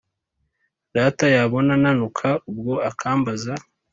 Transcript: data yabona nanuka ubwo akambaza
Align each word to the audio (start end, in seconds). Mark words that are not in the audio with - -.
data 0.95 1.23
yabona 1.35 1.71
nanuka 1.83 2.27
ubwo 2.49 2.73
akambaza 2.89 3.53